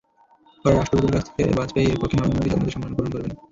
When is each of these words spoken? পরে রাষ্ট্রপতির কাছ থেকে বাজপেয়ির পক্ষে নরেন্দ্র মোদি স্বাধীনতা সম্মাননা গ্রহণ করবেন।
পরে 0.65 0.73
রাষ্ট্রপতির 0.73 1.13
কাছ 1.15 1.25
থেকে 1.27 1.57
বাজপেয়ির 1.59 1.99
পক্ষে 2.01 2.15
নরেন্দ্র 2.17 2.37
মোদি 2.37 2.49
স্বাধীনতা 2.49 2.73
সম্মাননা 2.73 2.95
গ্রহণ 2.97 3.11
করবেন। 3.13 3.31